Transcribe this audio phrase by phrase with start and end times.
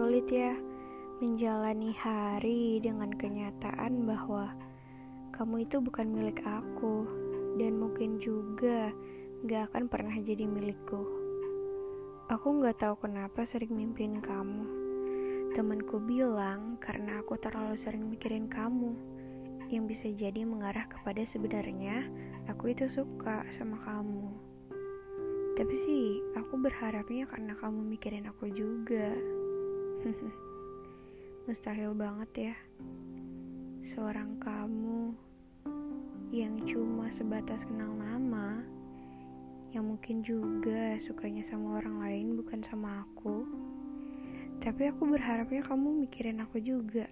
[0.00, 0.56] sulit ya
[1.20, 4.48] menjalani hari dengan kenyataan bahwa
[5.36, 7.04] kamu itu bukan milik aku
[7.60, 8.96] dan mungkin juga
[9.44, 11.04] gak akan pernah jadi milikku.
[12.32, 14.64] Aku gak tahu kenapa sering mimpin kamu.
[15.52, 18.96] Temanku bilang karena aku terlalu sering mikirin kamu
[19.68, 22.08] yang bisa jadi mengarah kepada sebenarnya
[22.48, 24.32] aku itu suka sama kamu.
[25.60, 29.39] Tapi sih, aku berharapnya karena kamu mikirin aku juga.
[31.44, 32.56] Mustahil banget ya.
[33.84, 35.12] Seorang kamu
[36.32, 38.64] yang cuma sebatas kenal nama,
[39.76, 43.44] yang mungkin juga sukanya sama orang lain bukan sama aku.
[44.60, 47.08] Tapi aku berharapnya kamu mikirin aku juga.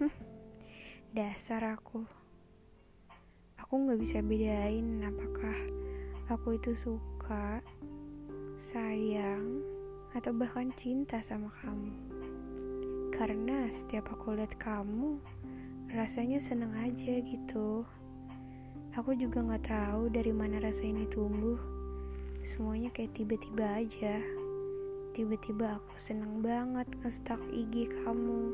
[1.16, 2.04] Dasar aku.
[3.60, 5.58] Aku gak bisa bedain apakah
[6.30, 7.60] aku itu suka,
[8.60, 9.60] sayang,
[10.16, 12.15] atau bahkan cinta sama kamu.
[13.16, 15.16] Karena setiap aku lihat kamu,
[15.88, 17.88] rasanya seneng aja gitu.
[18.92, 21.56] Aku juga gak tahu dari mana rasa ini tumbuh.
[22.44, 24.20] Semuanya kayak tiba-tiba aja.
[25.16, 28.52] Tiba-tiba aku seneng banget ngestak IG kamu.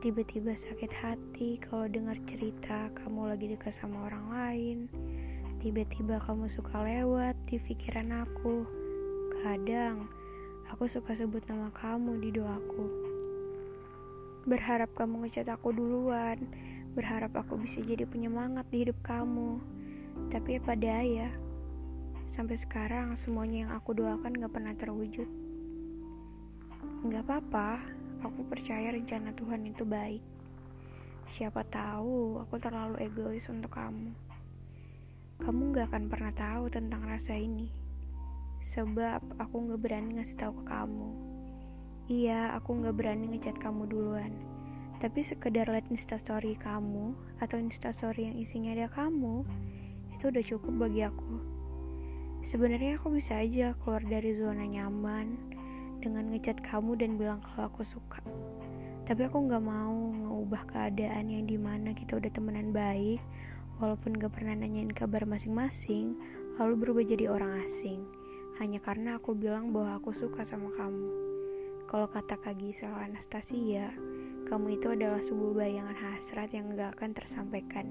[0.00, 4.78] Tiba-tiba sakit hati kalau dengar cerita kamu lagi dekat sama orang lain.
[5.60, 8.64] Tiba-tiba kamu suka lewat di pikiran aku.
[9.44, 10.08] Kadang
[10.72, 13.19] aku suka sebut nama kamu di doaku.
[14.48, 16.48] Berharap kamu ngechat aku duluan.
[16.96, 19.60] Berharap aku bisa jadi penyemangat di hidup kamu.
[20.32, 21.28] Tapi apa daya.
[22.30, 25.28] Sampai sekarang semuanya yang aku doakan gak pernah terwujud.
[27.04, 27.84] Gak apa-apa,
[28.24, 30.24] aku percaya rencana Tuhan itu baik.
[31.36, 34.14] Siapa tahu aku terlalu egois untuk kamu.
[35.40, 37.68] Kamu gak akan pernah tahu tentang rasa ini.
[38.64, 41.29] Sebab aku gak berani ngasih tahu ke kamu.
[42.10, 44.34] Iya, aku gak berani ngechat kamu duluan.
[44.98, 49.46] Tapi sekedar liat instastory kamu atau instastory yang isinya ada kamu,
[50.10, 51.38] itu udah cukup bagi aku.
[52.42, 55.38] Sebenarnya aku bisa aja keluar dari zona nyaman
[56.02, 58.18] dengan ngechat kamu dan bilang kalau aku suka.
[59.06, 63.22] Tapi aku gak mau ngeubah keadaan yang di mana kita udah temenan baik,
[63.78, 66.18] walaupun gak pernah nanyain kabar masing-masing,
[66.58, 68.02] lalu berubah jadi orang asing.
[68.58, 71.30] Hanya karena aku bilang bahwa aku suka sama kamu.
[71.90, 73.90] Kalau kata Kak Gisel Anastasia,
[74.46, 77.90] kamu itu adalah sebuah bayangan hasrat yang gak akan tersampaikan,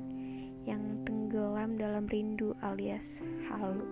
[0.63, 3.19] yang tenggelam dalam rindu alias
[3.51, 3.83] halu.